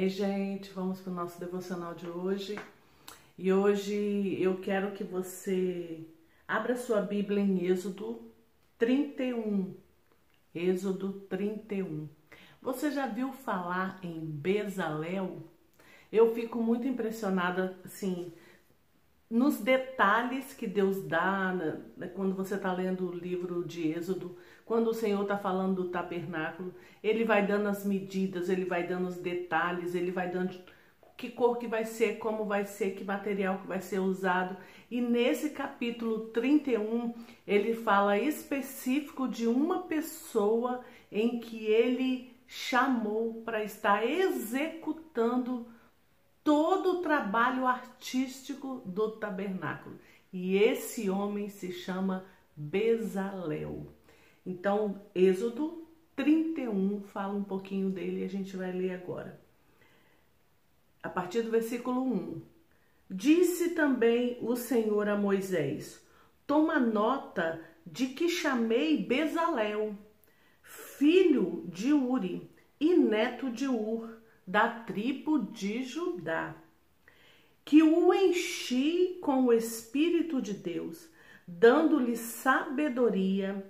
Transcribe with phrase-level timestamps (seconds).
[0.00, 2.58] Ei, gente, vamos para o nosso devocional de hoje.
[3.36, 6.06] E hoje eu quero que você
[6.48, 8.18] abra sua Bíblia em Êxodo
[8.78, 9.74] 31.
[10.54, 12.08] Êxodo 31.
[12.62, 15.42] Você já viu falar em Bezalel?
[16.10, 18.32] Eu fico muito impressionada, assim,
[19.28, 21.52] nos detalhes que Deus dá
[21.98, 24.34] né, quando você está lendo o livro de Êxodo,
[24.70, 29.08] quando o Senhor está falando do tabernáculo, Ele vai dando as medidas, Ele vai dando
[29.08, 30.56] os detalhes, Ele vai dando
[31.16, 34.56] que cor que vai ser, como vai ser, que material que vai ser usado.
[34.88, 37.12] E nesse capítulo 31,
[37.48, 45.66] ele fala específico de uma pessoa em que ele chamou para estar executando
[46.44, 49.98] todo o trabalho artístico do tabernáculo.
[50.32, 53.98] E esse homem se chama Bezalel.
[54.44, 55.86] Então, Êxodo
[56.16, 59.40] 31 fala um pouquinho dele e a gente vai ler agora.
[61.02, 62.42] A partir do versículo 1.
[63.08, 66.06] Disse também o Senhor a Moisés:
[66.46, 69.96] Toma nota de que chamei Bezalel,
[70.62, 72.48] filho de Uri
[72.78, 76.54] e neto de Ur, da tribo de Judá,
[77.64, 81.08] que o enchi com o Espírito de Deus,
[81.46, 83.64] dando-lhe sabedoria,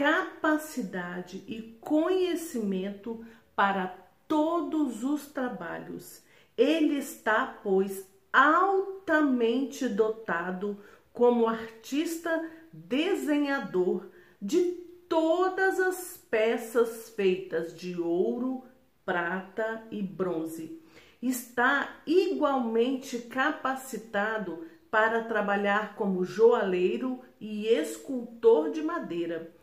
[0.00, 3.22] capacidade e conhecimento
[3.54, 3.94] para
[4.26, 6.22] todos os trabalhos.
[6.56, 10.78] Ele está, pois, altamente dotado
[11.12, 14.08] como artista desenhador
[14.40, 14.72] de
[15.06, 18.64] todas as peças feitas de ouro,
[19.04, 20.80] prata e bronze.
[21.20, 29.59] Está igualmente capacitado para trabalhar como joalheiro e escultor de madeira.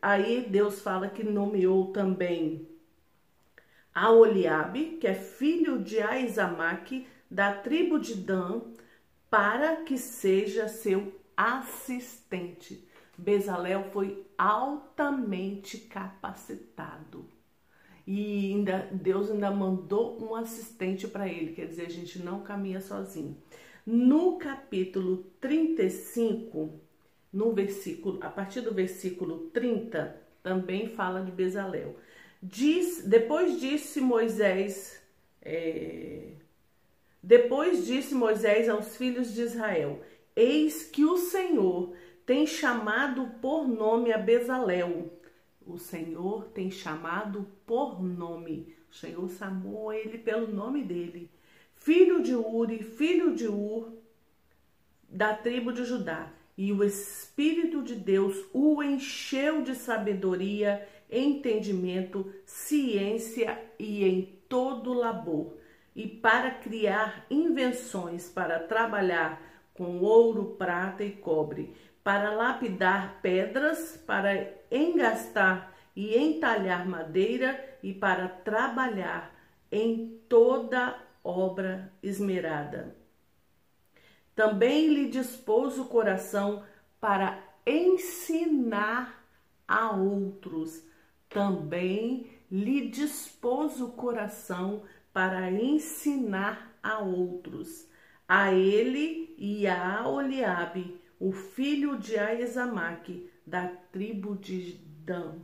[0.00, 2.68] Aí Deus fala que nomeou também
[3.94, 8.60] a Oliabe, que é filho de Aizamaque, da tribo de Dan,
[9.28, 12.88] para que seja seu assistente.
[13.16, 17.38] Bezalel foi altamente capacitado
[18.10, 22.80] e ainda Deus ainda mandou um assistente para ele, quer dizer, a gente não caminha
[22.80, 23.36] sozinho.
[23.84, 26.80] No capítulo 35,
[27.38, 31.96] no versículo, a partir do versículo 30, também fala de Bezalel.
[32.42, 35.00] Diz, depois disse Moisés,
[35.40, 36.32] é,
[37.22, 40.02] depois disse Moisés aos filhos de Israel:
[40.34, 41.94] Eis que o Senhor
[42.26, 45.18] tem chamado por nome a Bezalel
[45.68, 48.74] o Senhor tem chamado por nome.
[48.90, 51.30] O Senhor chamou ele pelo nome dele.
[51.74, 53.92] Filho de Uri, filho de Ur,
[55.06, 56.32] da tribo de Judá.
[56.58, 65.56] E o Espírito de Deus o encheu de sabedoria, entendimento, ciência e em todo labor,
[65.94, 69.40] e para criar invenções para trabalhar
[69.72, 78.26] com ouro, prata e cobre, para lapidar pedras, para engastar e entalhar madeira e para
[78.26, 79.32] trabalhar
[79.70, 82.97] em toda obra esmerada.
[84.38, 86.62] Também lhe dispôs o coração
[87.00, 89.28] para ensinar
[89.66, 90.80] a outros.
[91.28, 97.88] Também lhe dispôs o coração para ensinar a outros.
[98.28, 104.74] A ele e a Oliabe, o filho de Aizamaque, da tribo de
[105.04, 105.40] Dan.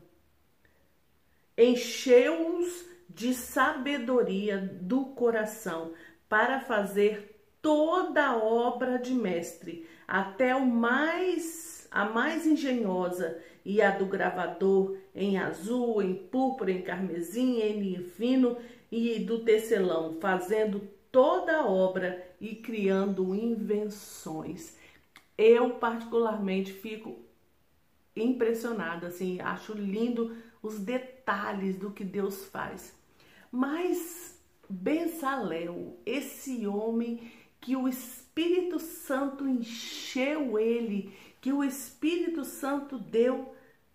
[1.59, 5.94] Encheu-os de sabedoria do coração
[6.28, 7.34] para fazer
[7.65, 15.39] toda obra de mestre, até o mais a mais engenhosa e a do gravador em
[15.39, 18.59] azul, em púrpura, em carmesim, em fino
[18.93, 24.77] e do tecelão, fazendo toda a obra e criando invenções.
[25.39, 27.17] Eu, particularmente, fico
[28.15, 32.95] impressionada, assim, acho lindo os detalhes do que Deus faz.
[33.51, 34.38] Mas
[34.69, 37.31] Bezalel, esse homem
[37.64, 43.55] que o Espírito Santo encheu ele, que o Espírito Santo deu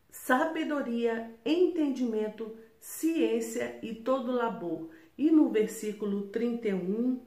[0.10, 4.90] sabedoria, entendimento, ciência e todo labor.
[5.16, 7.22] E no versículo 31,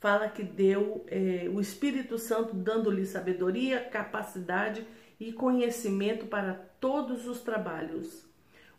[0.00, 4.86] fala que deu é, o Espírito Santo dando-lhe sabedoria, capacidade
[5.20, 8.26] e conhecimento para todos os trabalhos.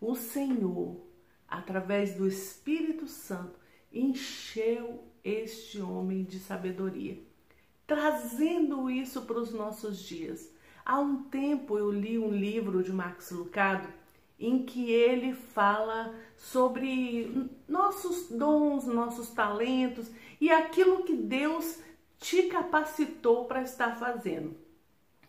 [0.02, 1.00] O Senhor,
[1.48, 3.60] através do Espírito Santo,
[3.94, 7.18] encheu este homem de sabedoria,
[7.88, 10.52] trazendo isso para os nossos dias.
[10.86, 13.88] Há um tempo eu li um livro de Max Lucado
[14.40, 20.12] em que ele fala sobre nossos dons, nossos talentos
[20.42, 21.80] e aquilo que Deus
[22.20, 24.56] te capacitou para estar fazendo.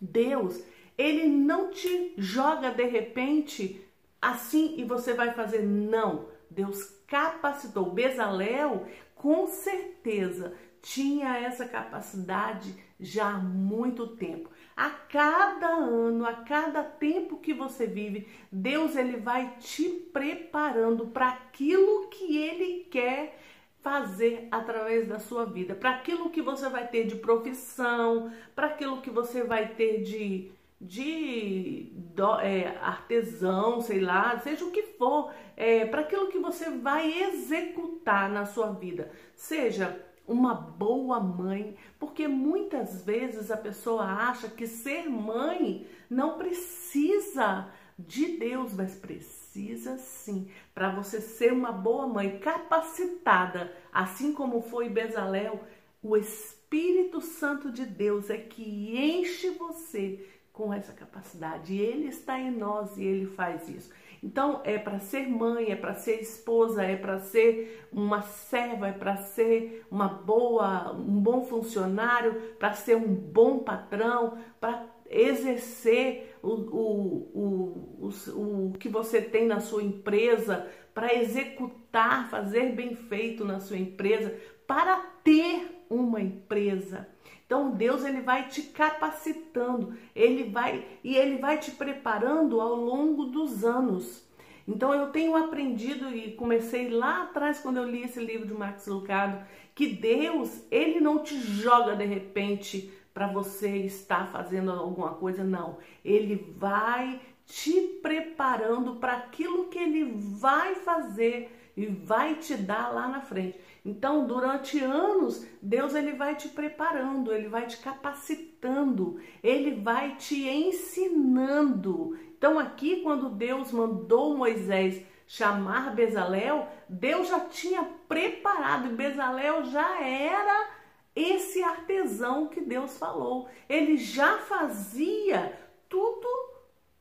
[0.00, 0.60] Deus,
[0.98, 3.80] ele não te joga de repente
[4.20, 6.26] assim e você vai fazer não.
[6.50, 7.90] Deus capacitou.
[7.90, 8.86] Bezalel,
[9.24, 14.50] com certeza, tinha essa capacidade já há muito tempo.
[14.76, 21.28] A cada ano, a cada tempo que você vive, Deus ele vai te preparando para
[21.30, 23.40] aquilo que ele quer
[23.80, 29.00] fazer através da sua vida, para aquilo que você vai ter de profissão, para aquilo
[29.00, 30.52] que você vai ter de
[30.84, 36.70] de do, é, artesão, sei lá, seja o que for, é, para aquilo que você
[36.70, 44.48] vai executar na sua vida, seja uma boa mãe, porque muitas vezes a pessoa acha
[44.48, 50.50] que ser mãe não precisa de Deus, mas precisa sim.
[50.74, 55.62] Para você ser uma boa mãe, capacitada, assim como foi Bezalel,
[56.02, 61.76] o Espírito Santo de Deus é que enche você com essa capacidade.
[61.76, 63.90] Ele está em nós e ele faz isso.
[64.22, 68.92] Então, é para ser mãe, é para ser esposa, é para ser uma serva, é
[68.92, 76.48] para ser uma boa, um bom funcionário, para ser um bom patrão, para exercer o,
[76.48, 83.44] o, o, o, o que você tem na sua empresa, para executar, fazer bem feito
[83.44, 84.34] na sua empresa,
[84.66, 87.13] para ter uma empresa.
[87.46, 93.26] Então Deus ele vai te capacitando, ele vai e ele vai te preparando ao longo
[93.26, 94.24] dos anos.
[94.66, 98.86] Então eu tenho aprendido e comecei lá atrás quando eu li esse livro de Max
[98.86, 99.44] Lucado,
[99.74, 105.78] que Deus, ele não te joga de repente para você estar fazendo alguma coisa, não.
[106.04, 113.06] Ele vai te preparando para aquilo que ele vai fazer e vai te dar lá
[113.06, 113.58] na frente.
[113.84, 120.48] Então, durante anos, Deus ele vai te preparando, ele vai te capacitando, ele vai te
[120.48, 122.18] ensinando.
[122.38, 130.00] Então, aqui quando Deus mandou Moisés chamar Bezalel, Deus já tinha preparado e Bezalel já
[130.00, 130.70] era
[131.14, 133.48] esse artesão que Deus falou.
[133.68, 135.58] Ele já fazia
[135.90, 136.26] tudo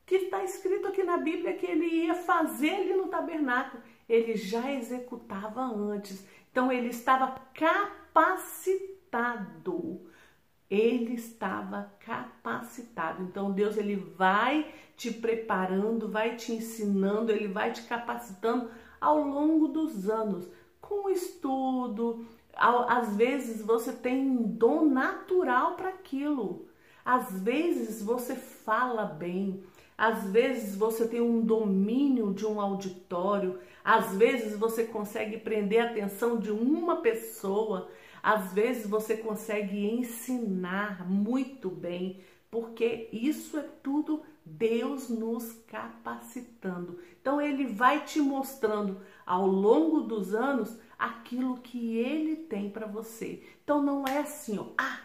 [0.04, 4.72] que está escrito aqui na Bíblia que ele ia fazer ali no tabernáculo ele já
[4.72, 6.26] executava antes.
[6.54, 8.62] Então ele estava capacitado.
[10.70, 13.24] Ele estava capacitado.
[13.24, 18.70] Então Deus ele vai te preparando, vai te ensinando, ele vai te capacitando
[19.00, 20.48] ao longo dos anos,
[20.80, 22.24] com estudo.
[22.56, 26.68] Às vezes você tem um dom natural para aquilo.
[27.04, 29.64] Às vezes você fala bem,
[29.96, 35.90] às vezes você tem um domínio de um auditório, às vezes você consegue prender a
[35.90, 37.88] atenção de uma pessoa,
[38.22, 42.20] às vezes você consegue ensinar muito bem,
[42.50, 46.98] porque isso é tudo Deus nos capacitando.
[47.20, 53.42] Então ele vai te mostrando ao longo dos anos aquilo que ele tem para você.
[53.62, 55.00] Então não é assim, ó, ah,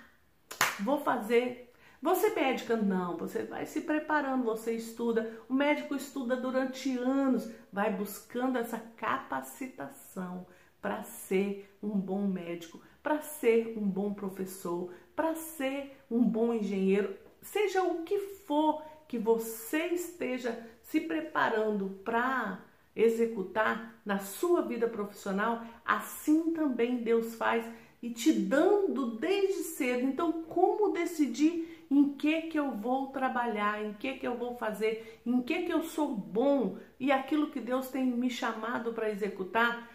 [0.81, 1.68] vou fazer
[2.01, 5.37] você médica não, você vai se preparando, você estuda.
[5.49, 10.47] O médico estuda durante anos, vai buscando essa capacitação
[10.81, 17.17] para ser um bom médico, para ser um bom professor, para ser um bom engenheiro,
[17.41, 22.63] seja o que for que você esteja se preparando para
[22.95, 27.65] executar na sua vida profissional, assim também Deus faz
[28.01, 30.05] e te dando desde cedo.
[30.05, 35.21] Então, como decidir em que que eu vou trabalhar, em que que eu vou fazer,
[35.25, 39.89] em que que eu sou bom e aquilo que Deus tem me chamado para executar.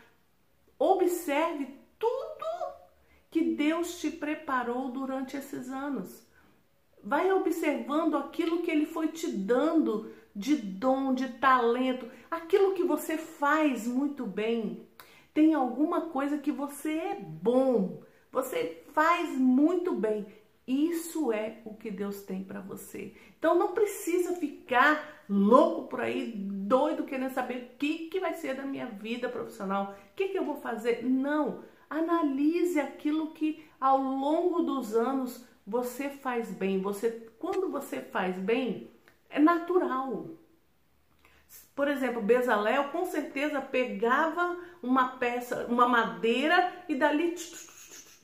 [0.79, 2.45] Observe tudo
[3.31, 6.27] que Deus te preparou durante esses anos.
[7.03, 13.17] Vai observando aquilo que ele foi te dando de dom, de talento, aquilo que você
[13.17, 14.89] faz muito bem.
[15.33, 20.27] Tem alguma coisa que você é bom, você faz muito bem.
[20.67, 23.15] Isso é o que Deus tem para você.
[23.39, 28.55] Então não precisa ficar louco por aí, doido, querendo saber o que, que vai ser
[28.55, 31.05] da minha vida profissional, o que, que eu vou fazer.
[31.05, 31.63] Não.
[31.89, 36.81] Analise aquilo que ao longo dos anos você faz bem.
[36.81, 38.91] Você, quando você faz bem,
[39.29, 40.31] é natural.
[41.75, 47.35] Por exemplo, Bezalel com certeza pegava uma peça, uma madeira e dali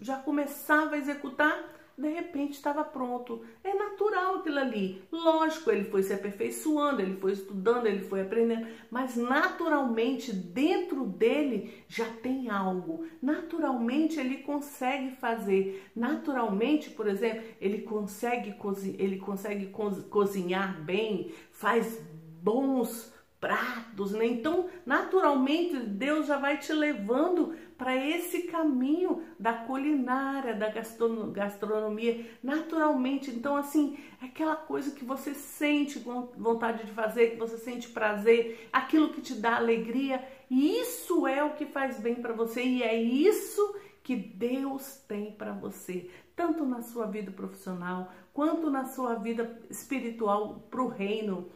[0.00, 3.44] já começava a executar de repente estava pronto.
[3.62, 5.02] É natural aquilo ali.
[5.12, 11.84] Lógico, ele foi se aperfeiçoando, ele foi estudando, ele foi aprendendo, mas naturalmente dentro dele
[11.88, 13.06] já tem algo.
[13.22, 15.90] Naturalmente ele consegue fazer.
[15.94, 18.54] Naturalmente, por exemplo, ele consegue,
[18.98, 19.66] ele consegue
[20.08, 22.00] cozinhar bem, faz
[22.42, 24.26] bons pratos, né?
[24.26, 33.30] Então, naturalmente, Deus já vai te levando para esse caminho da culinária, da gastronomia, naturalmente.
[33.30, 38.68] Então, assim, é aquela coisa que você sente vontade de fazer, que você sente prazer,
[38.70, 43.02] aquilo que te dá alegria, isso é o que faz bem para você, e é
[43.02, 49.58] isso que Deus tem para você, tanto na sua vida profissional, quanto na sua vida
[49.70, 51.48] espiritual para o reino.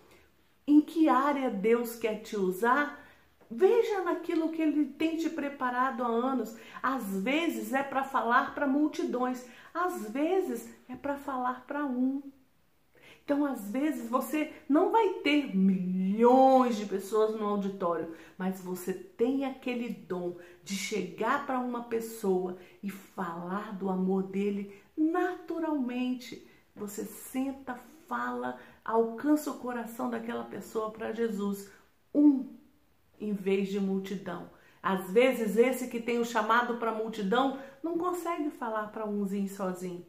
[0.67, 3.04] Em que área Deus quer te usar?
[3.57, 6.57] Veja naquilo que ele tem te preparado há anos.
[6.83, 12.21] Às vezes é para falar para multidões, às vezes é para falar para um.
[13.25, 19.45] Então, às vezes você não vai ter milhões de pessoas no auditório, mas você tem
[19.45, 26.45] aquele dom de chegar para uma pessoa e falar do amor dele naturalmente.
[26.75, 31.71] Você senta, fala, alcança o coração daquela pessoa para Jesus.
[32.13, 32.64] Um
[33.21, 34.51] em vez de multidão.
[34.83, 40.05] Às vezes, esse que tem o chamado para multidão não consegue falar para umzinho sozinho.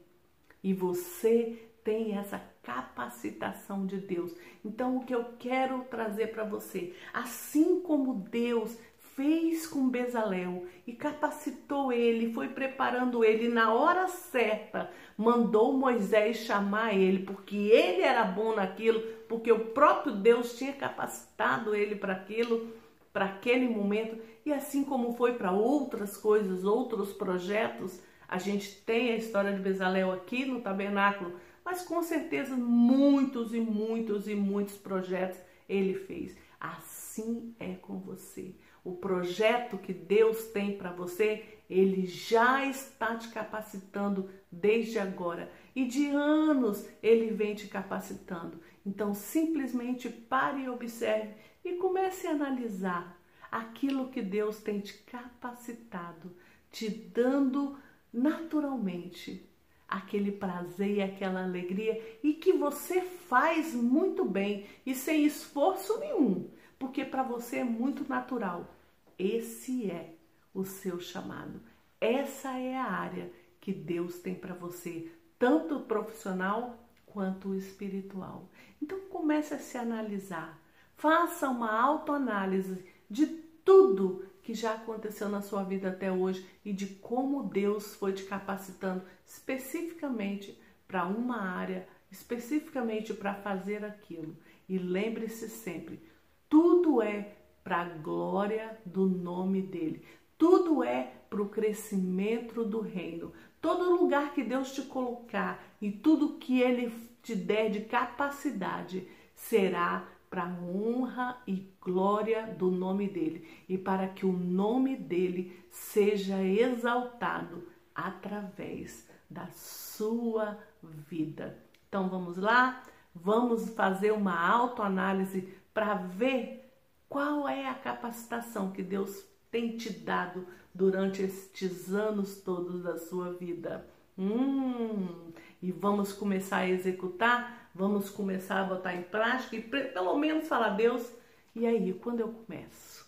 [0.61, 4.35] E você tem essa capacitação de Deus.
[4.65, 8.77] Então, o que eu quero trazer para você, assim como Deus
[9.15, 16.93] fez com Bezalel e capacitou ele, foi preparando ele na hora certa, mandou Moisés chamar
[16.93, 22.73] ele, porque ele era bom naquilo, porque o próprio Deus tinha capacitado ele para aquilo
[23.15, 29.11] para aquele momento e assim como foi para outras coisas, outros projetos, a gente tem
[29.11, 34.75] a história de Bezalel aqui no tabernáculo, mas com certeza muitos e muitos e muitos
[34.75, 36.35] projetos ele fez.
[36.59, 38.53] Assim é com você.
[38.83, 45.49] O projeto que Deus tem para você, ele já está te capacitando desde agora.
[45.73, 48.59] E de anos ele vem te capacitando.
[48.85, 51.33] Então simplesmente pare e observe
[51.65, 53.19] e comece a analisar
[53.51, 56.31] aquilo que Deus tem te capacitado,
[56.71, 57.77] te dando
[58.13, 59.49] naturalmente
[59.87, 66.49] aquele prazer e aquela alegria e que você faz muito bem e sem esforço nenhum,
[66.77, 68.73] porque para você é muito natural.
[69.17, 70.13] Esse é
[70.53, 71.59] o seu chamado.
[71.99, 78.49] Essa é a área que Deus tem para você, tanto profissional quanto espiritual.
[78.81, 80.61] Então comece a se analisar
[80.97, 86.85] Faça uma autoanálise de tudo que já aconteceu na sua vida até hoje e de
[86.85, 94.37] como Deus foi te capacitando especificamente para uma área, especificamente para fazer aquilo.
[94.69, 95.99] E lembre-se sempre,
[96.47, 97.33] tudo é
[97.63, 100.05] para a glória do nome dele.
[100.37, 103.33] Tudo é para o crescimento do reino.
[103.59, 110.07] Todo lugar que Deus te colocar e tudo que Ele te der de capacidade será
[110.35, 117.65] para honra e glória do nome dele e para que o nome dele seja exaltado
[117.95, 121.57] através da sua vida.
[121.87, 122.83] Então vamos lá,
[123.15, 126.69] vamos fazer uma autoanálise para ver
[127.07, 133.31] qual é a capacitação que Deus tem te dado durante estes anos todos da sua
[133.31, 133.87] vida.
[134.17, 140.47] Hum, e vamos começar a executar, vamos começar a botar em prática e pelo menos
[140.47, 141.11] falar Deus.
[141.53, 143.05] E aí, quando eu começo?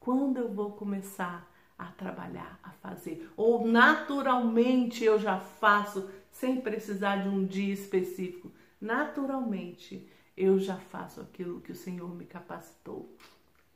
[0.00, 3.30] Quando eu vou começar a trabalhar, a fazer?
[3.36, 8.50] Ou naturalmente eu já faço sem precisar de um dia específico?
[8.80, 13.16] Naturalmente eu já faço aquilo que o Senhor me capacitou.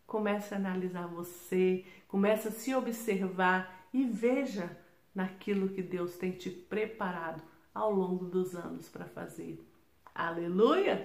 [0.07, 4.77] Comece a analisar você, comece a se observar e veja
[5.15, 7.43] naquilo que Deus tem te preparado
[7.75, 9.72] ao longo dos anos para fazer.
[10.15, 10.97] Aleluia!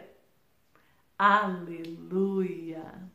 [1.19, 3.09] Aleluia!